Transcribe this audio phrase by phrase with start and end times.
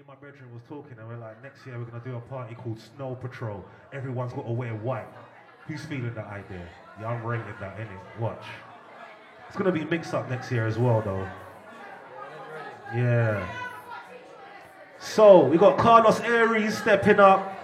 [0.00, 2.54] and my brethren was talking and we're like, next year we're gonna do a party
[2.54, 3.62] called Snow Patrol.
[3.92, 5.06] Everyone's got to wear white.
[5.66, 6.66] Who's feeling that idea?
[6.98, 8.18] Yeah, I'm rating that, innit?
[8.18, 8.42] Watch.
[9.46, 11.28] It's gonna be mixed up next year as well though.
[12.94, 13.46] Yeah.
[14.98, 17.58] So we got Carlos Aries stepping up.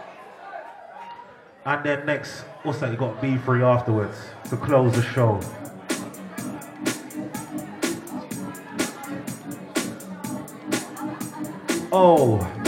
[1.64, 2.90] And then next, what's that?
[2.90, 4.18] You got B3 afterwards
[4.50, 5.40] to close the show.
[11.98, 12.65] Oh,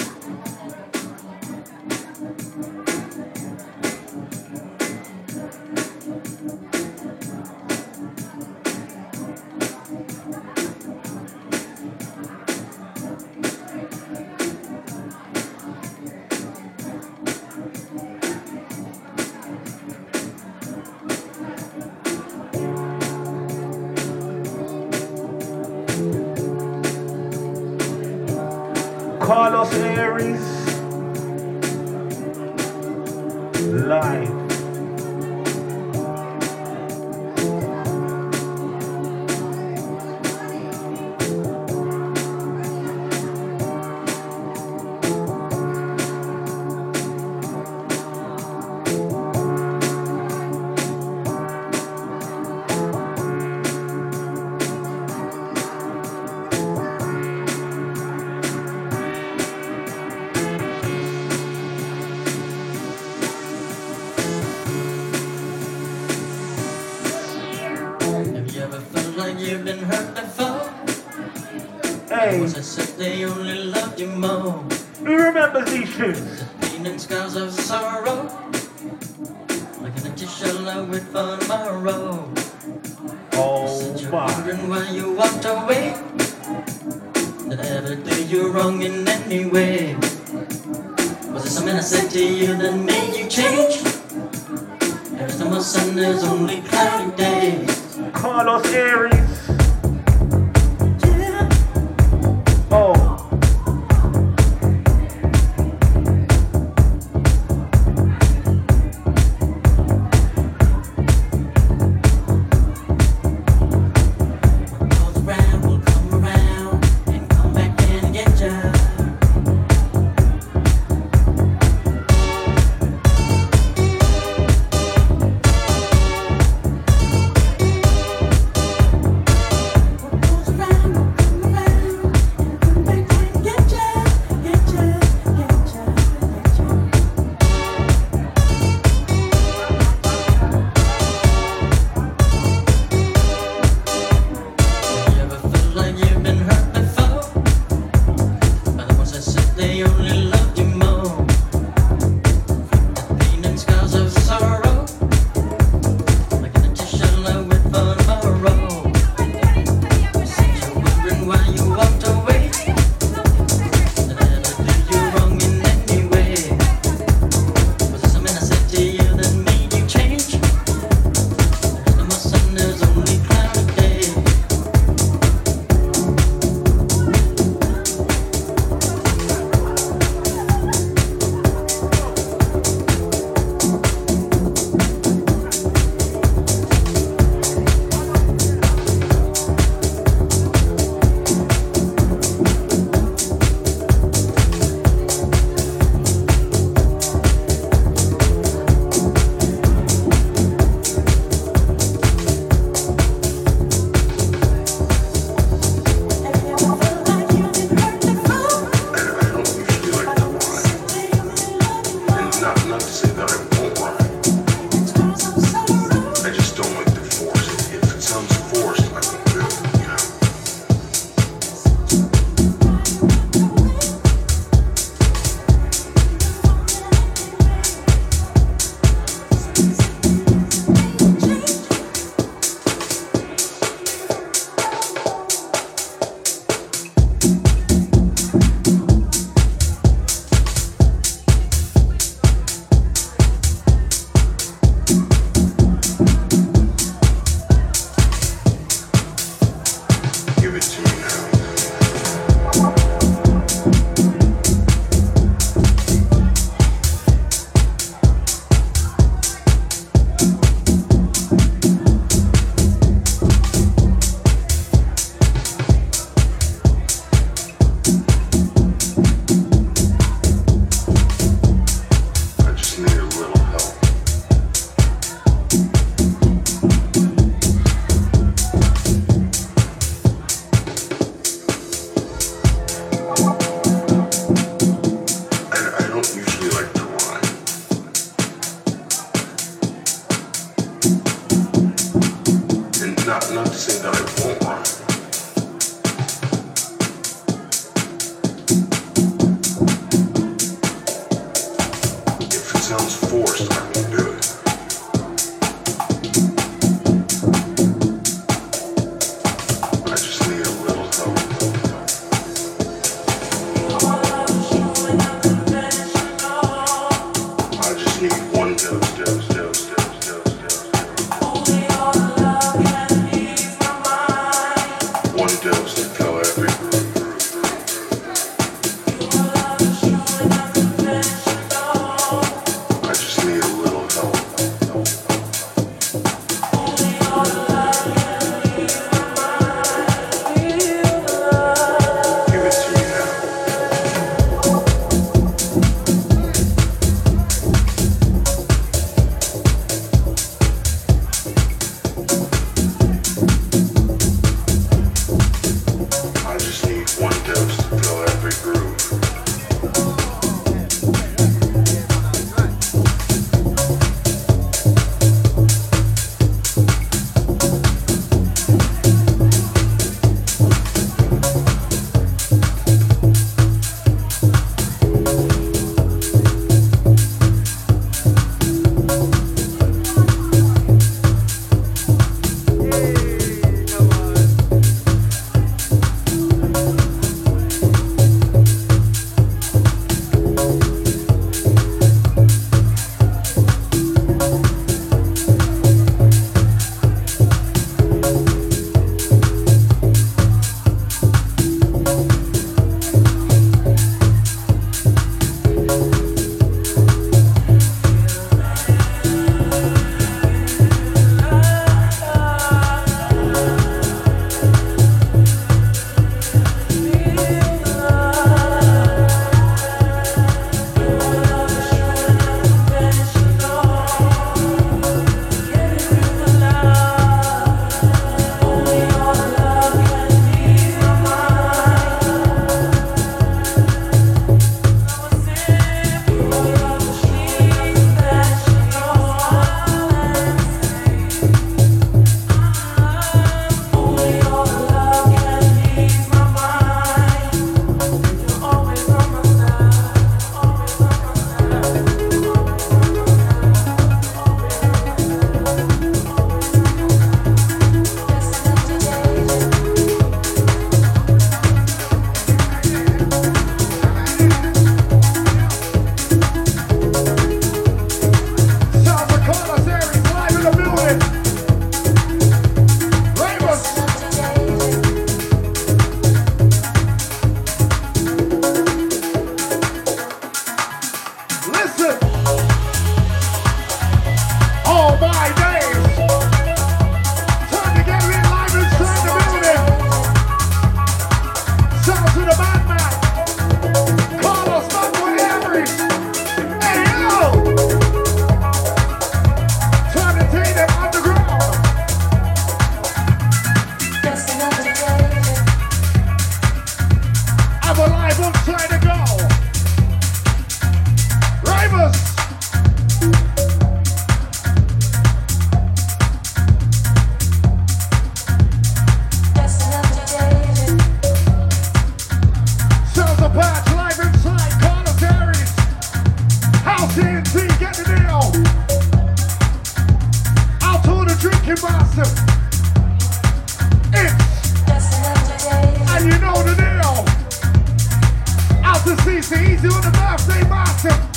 [539.29, 540.89] CC, easy on the birthday master.
[540.89, 541.08] You,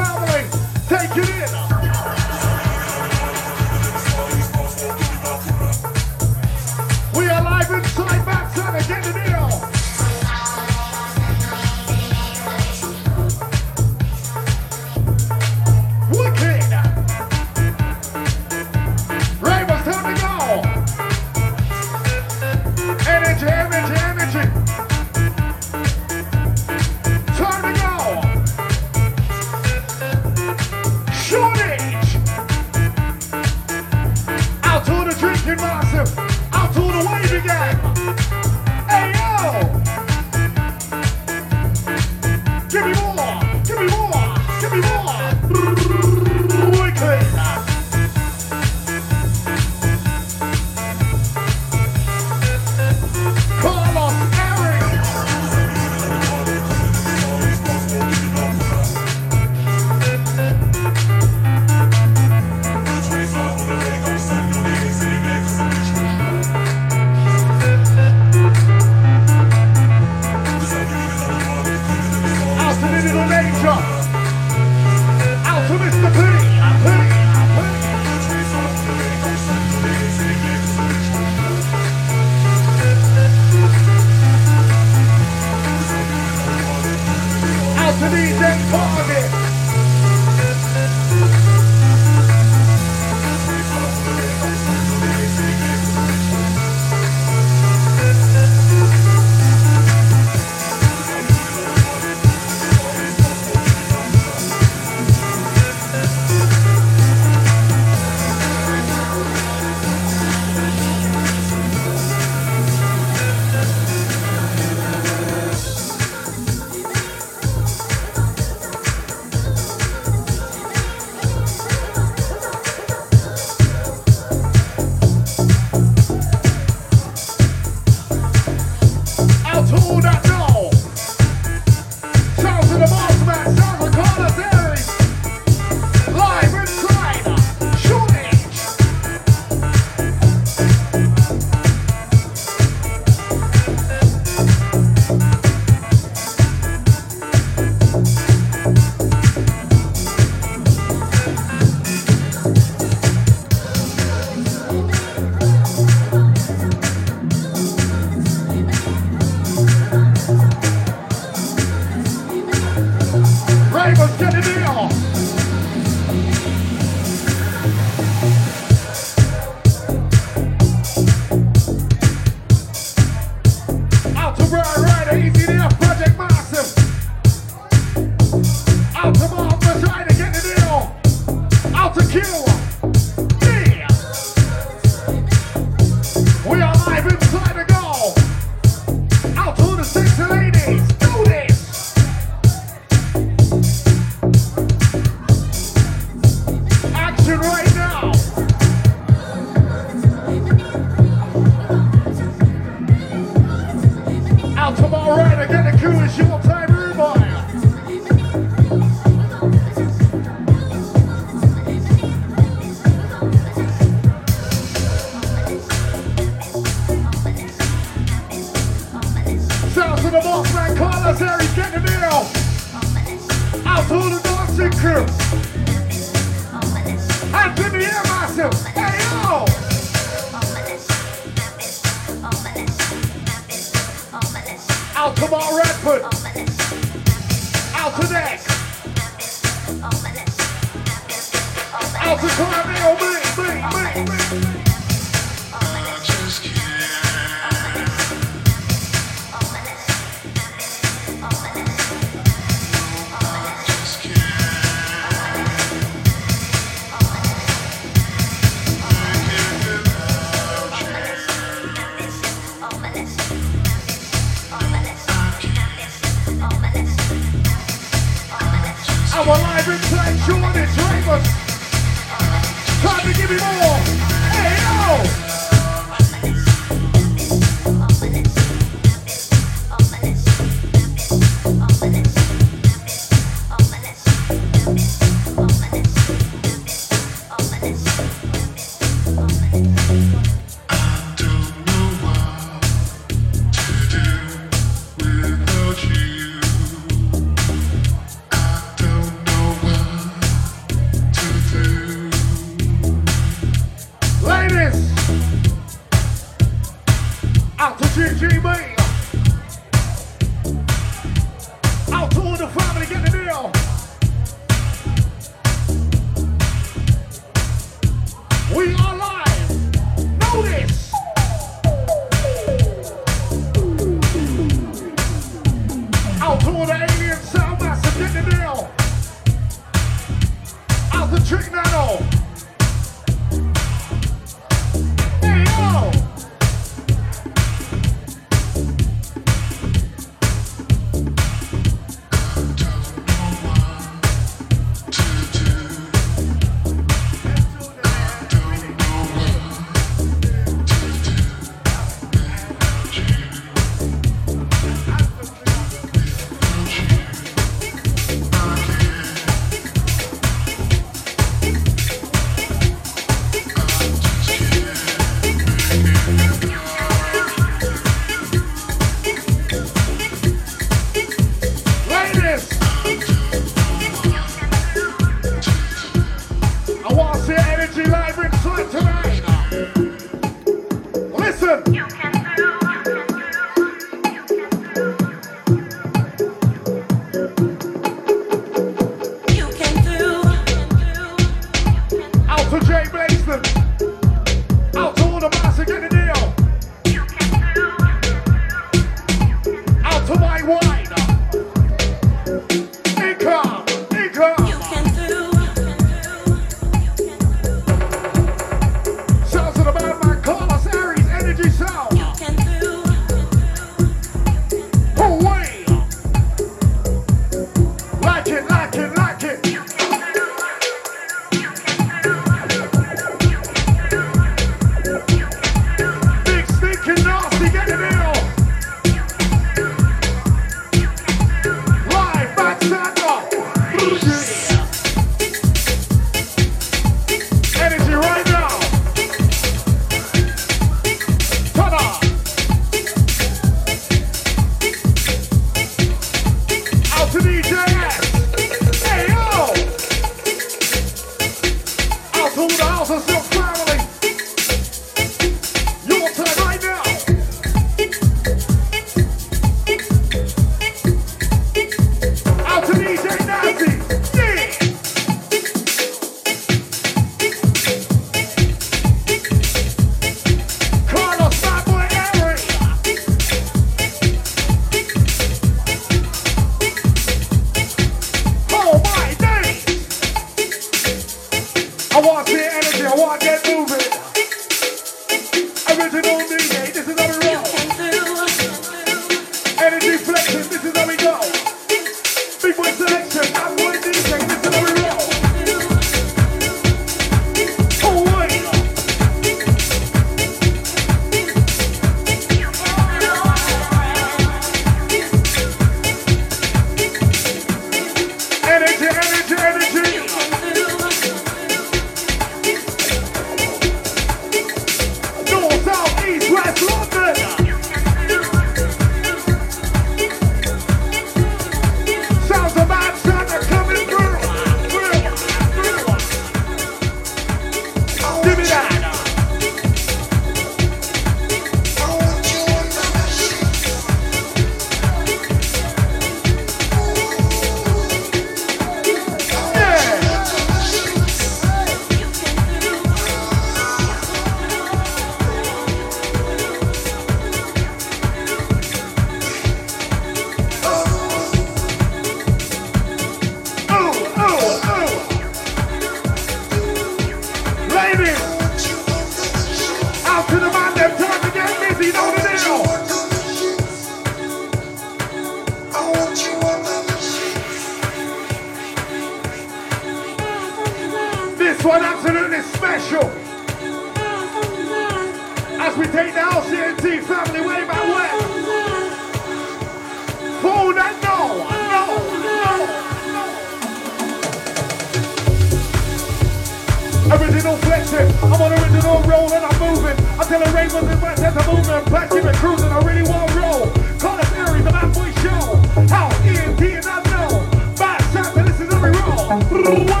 [587.11, 588.07] Original flexing.
[588.23, 589.97] I'm on original roll and I'm moving.
[590.17, 591.85] I tell the ravens and rats there's a movement.
[591.87, 592.71] Black keep it cruising.
[592.71, 593.67] I really want to roll.
[593.99, 595.59] Call the theory, the bad boy show.
[595.91, 597.75] How EMT, and I know.
[597.75, 600.00] Bad and this is every roll.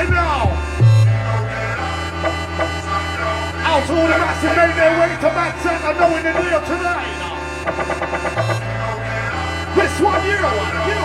[0.00, 0.48] right now.
[3.68, 6.32] Out to all the rats who made their way to Manchester, I know in the
[6.40, 7.20] deal tonight.
[9.76, 10.40] This one, you,
[10.90, 11.00] you.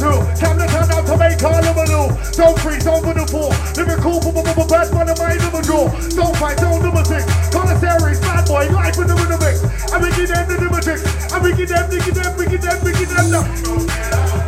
[0.00, 2.08] Time to turn out to make our Jamaica, Liverpool.
[2.32, 3.52] Don't freeze, don't put the four.
[4.00, 6.16] cool boom, the best one of my number two.
[6.16, 7.24] Don't fight, don't number six.
[7.50, 9.60] Commissary, bad boy, life in the middle mix.
[9.92, 11.04] And we get them the number six.
[11.32, 13.44] And we get them, we them, we them, we get them.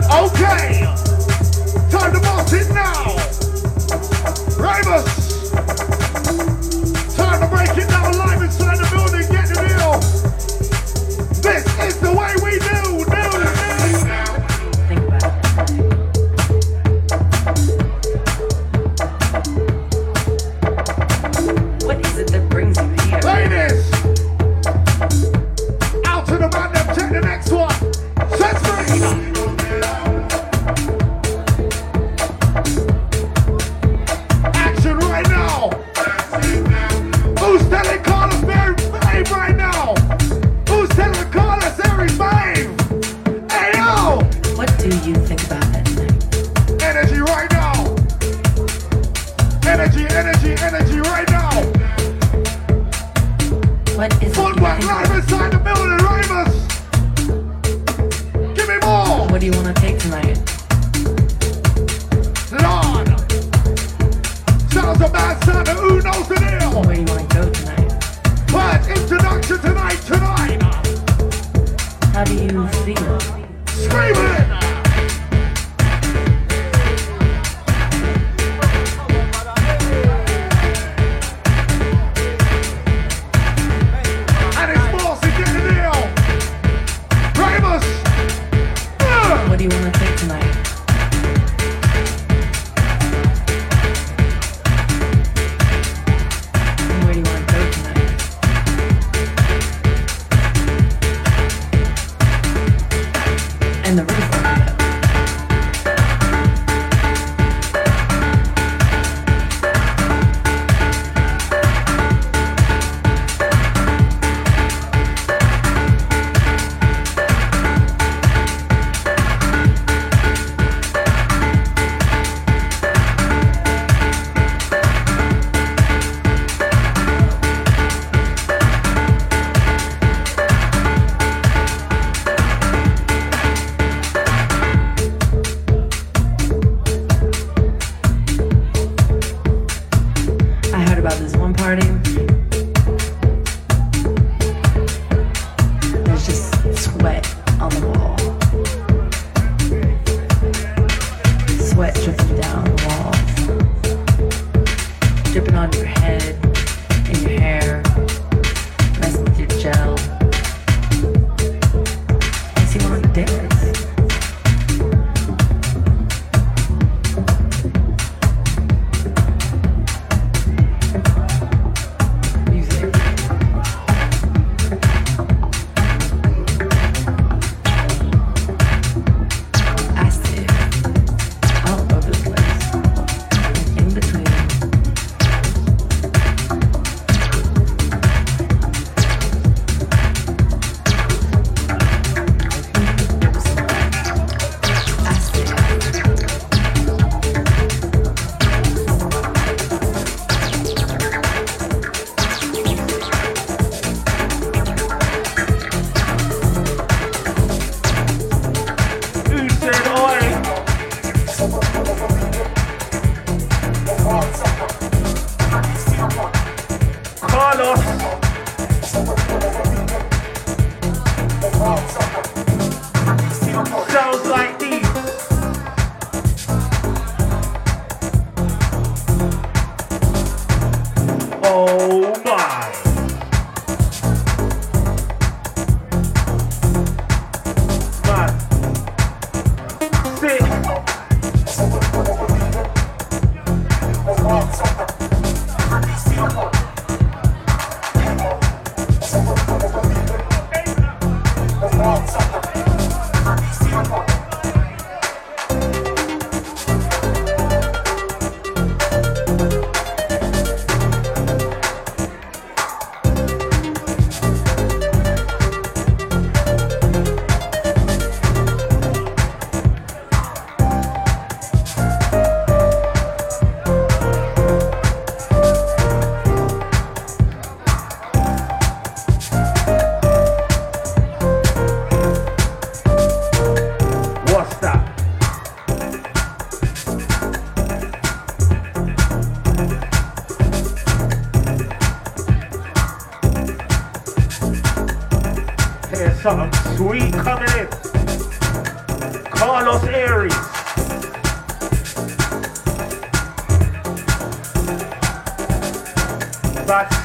[0.09, 0.88] Okay.
[1.93, 3.12] Time to march it now.
[4.57, 5.22] Ravers.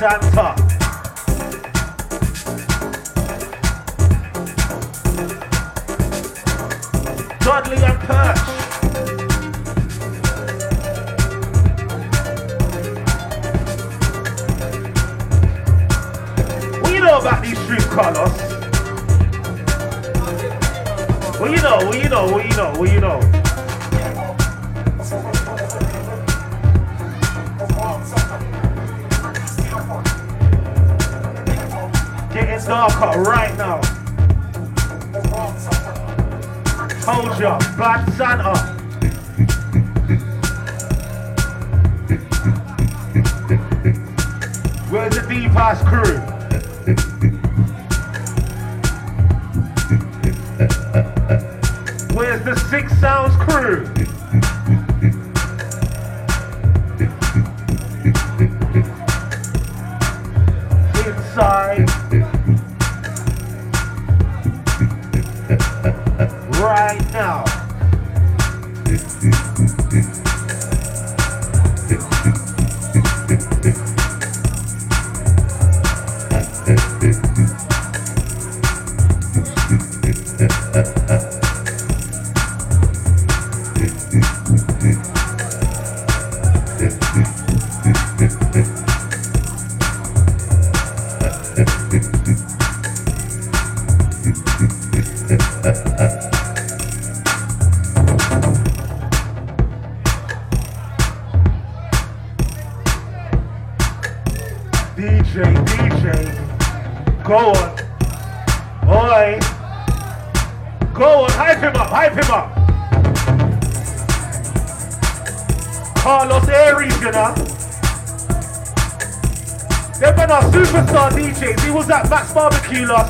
[0.07, 0.46] time.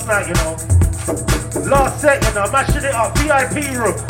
[0.08, 0.56] night, you know.
[1.70, 2.52] Last set, you know, I'm
[2.86, 3.18] it up.
[3.18, 4.07] VIP room.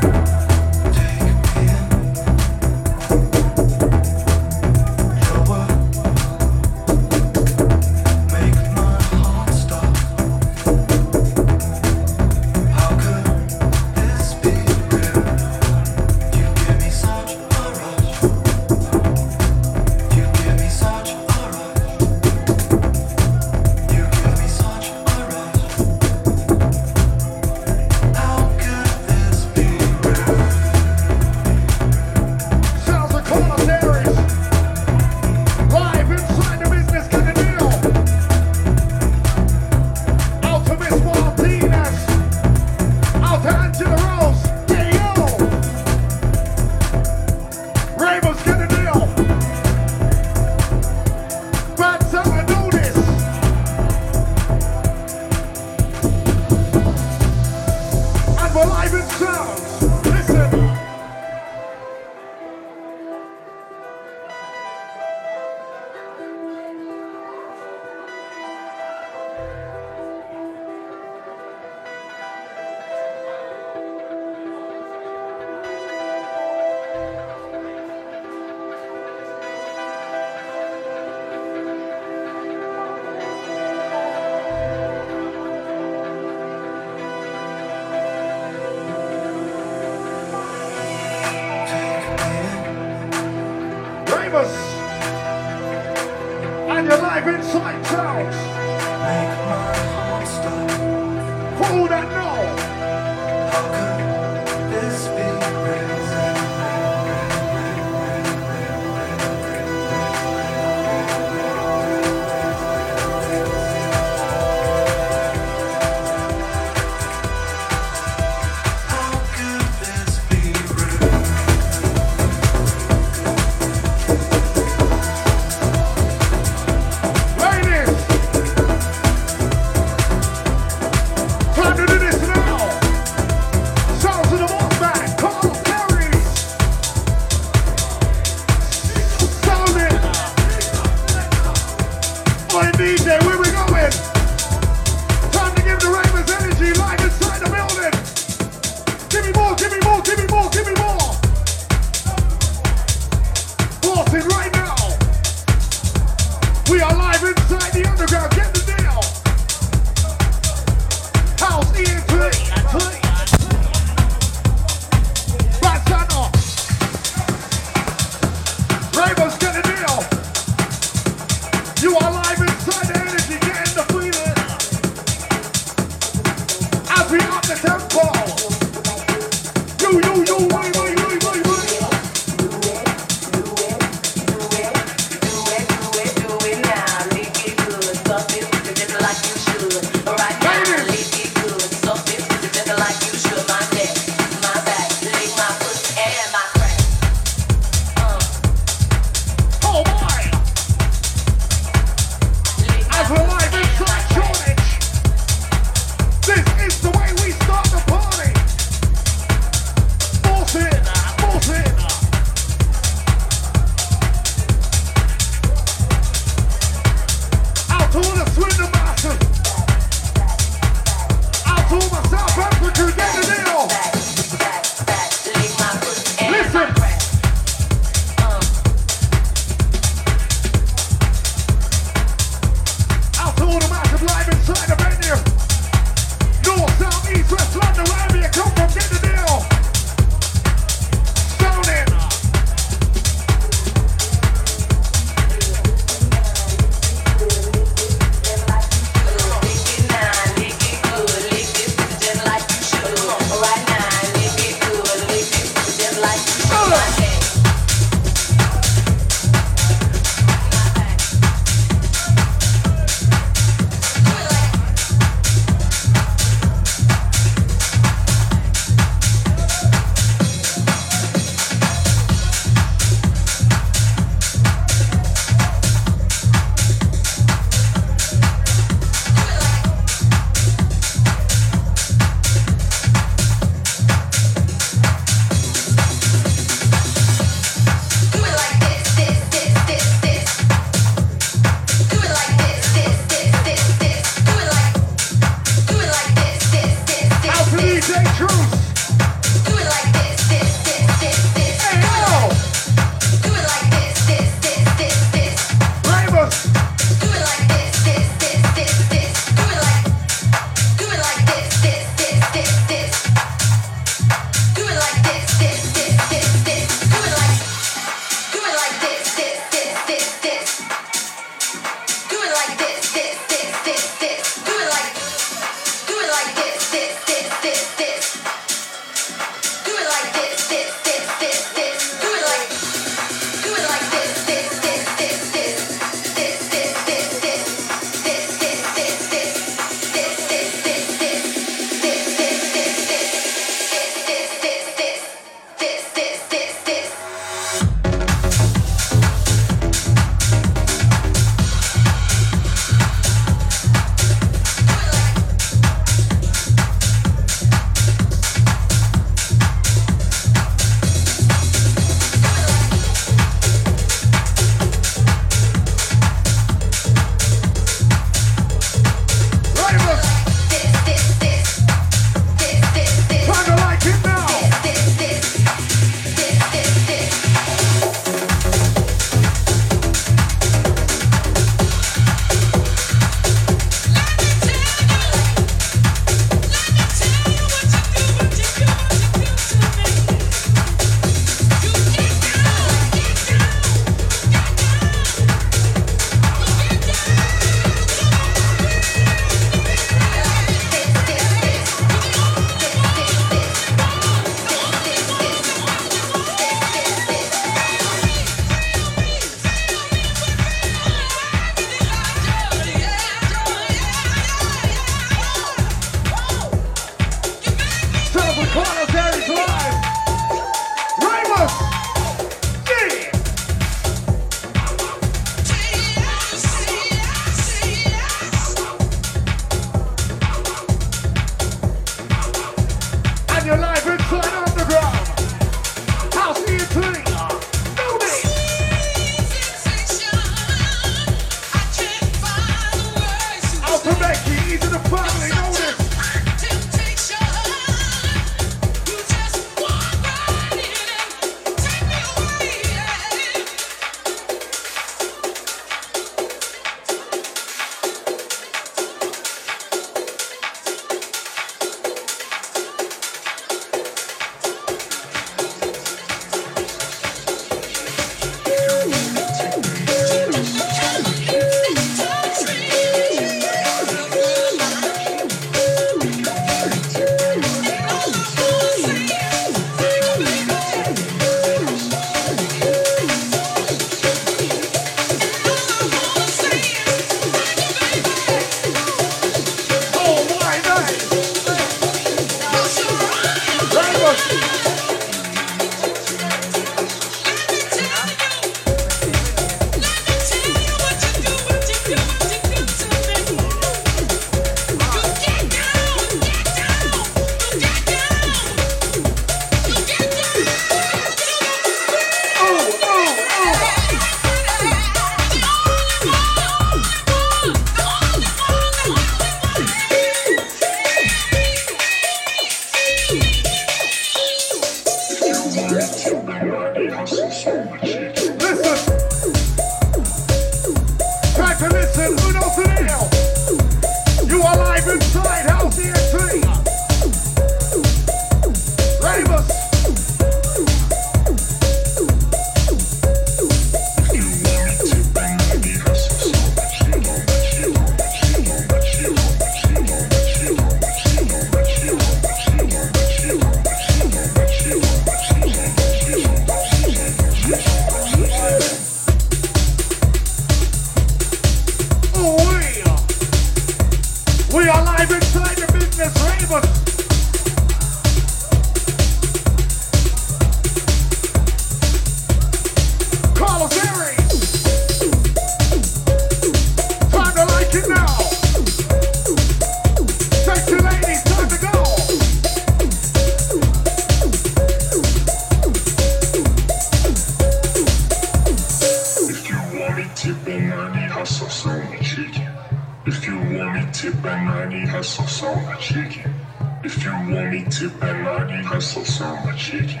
[594.24, 596.34] banani hustle so much chicken.
[596.82, 600.00] If you want me to banani hustle so much chicken.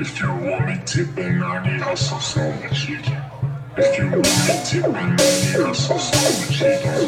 [0.00, 3.22] If you want me to banani hustle so much chicken.
[3.76, 7.06] If you want me to banani hustle so much chicken.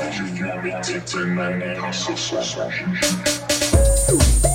[0.00, 4.47] If you want me to banani hustle so much chicken.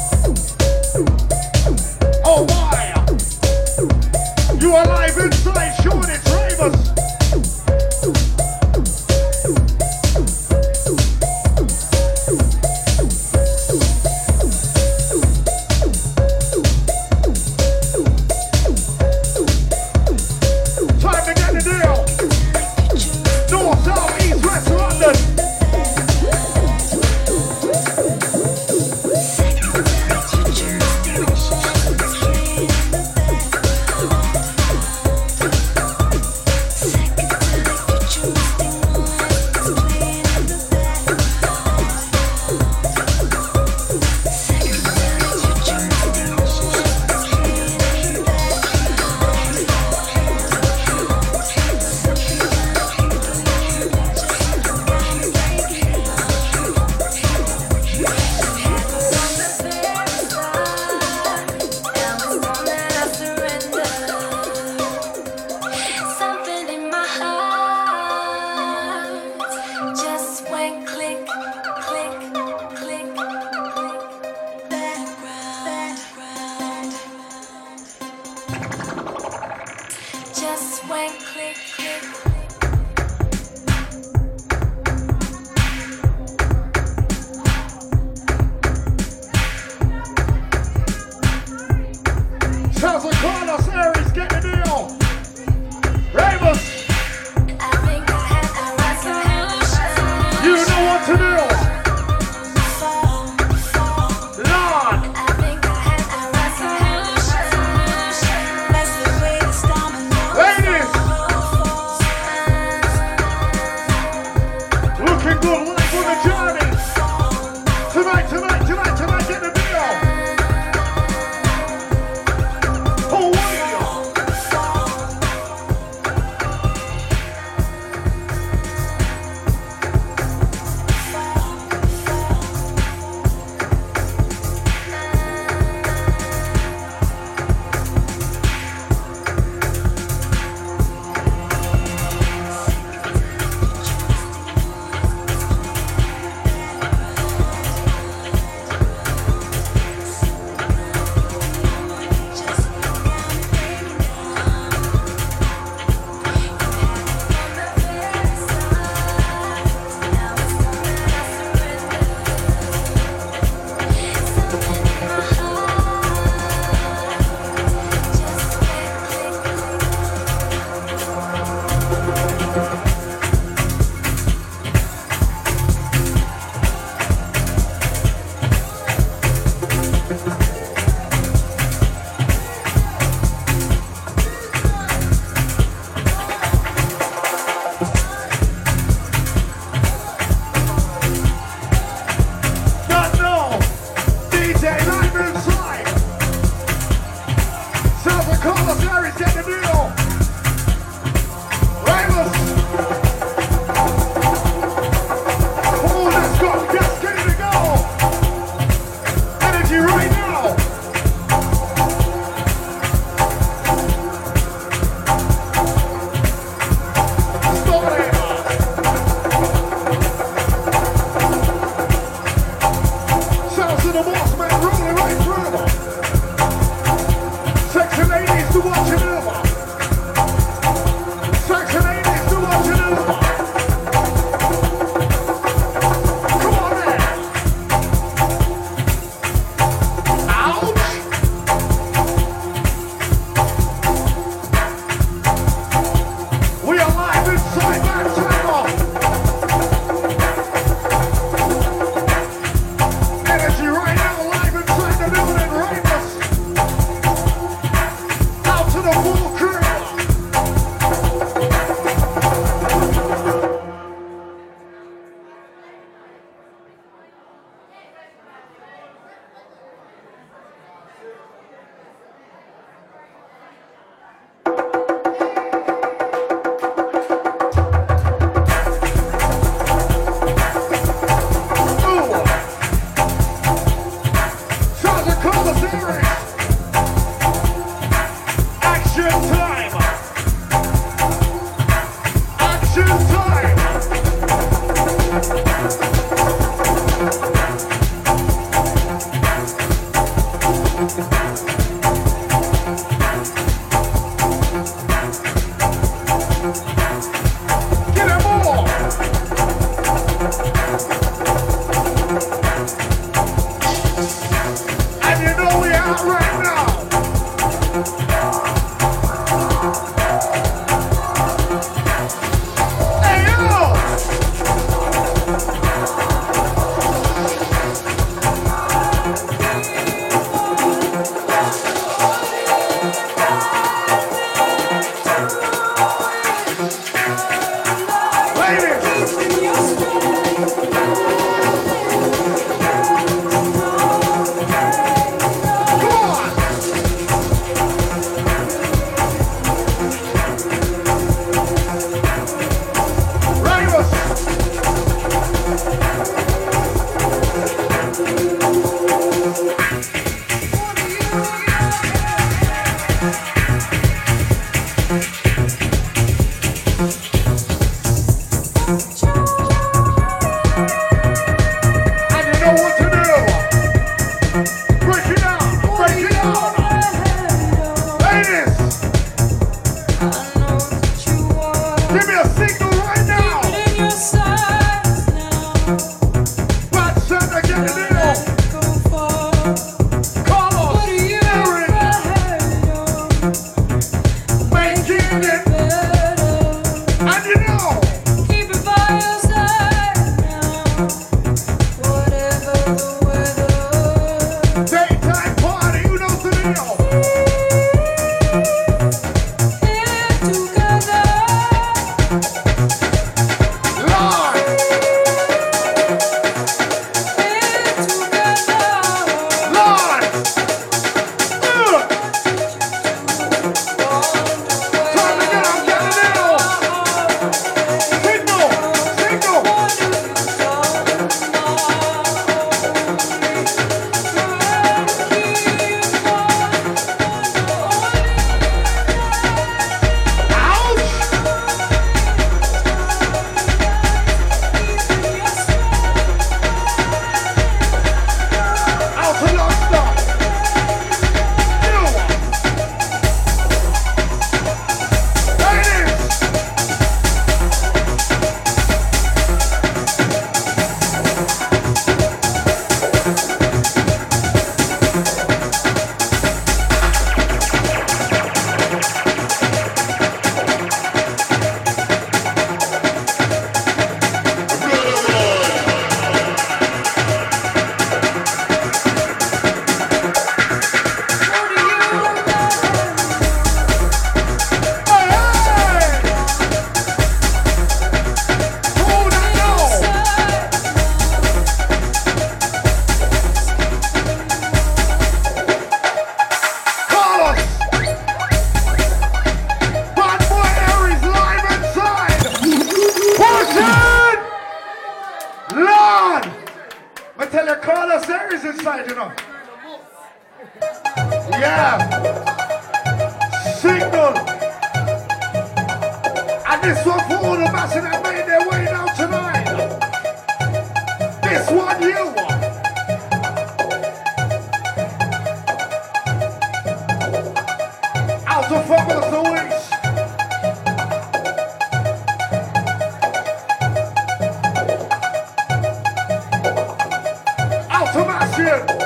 [538.35, 538.82] Out